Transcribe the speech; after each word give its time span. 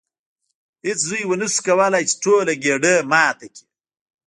هیڅ 0.85 0.99
زوی 1.07 1.21
ونشو 1.27 1.61
کولی 1.65 2.03
چې 2.09 2.15
ټوله 2.23 2.53
ګېډۍ 2.63 2.95
ماته 3.11 3.47
کړي. 3.55 3.63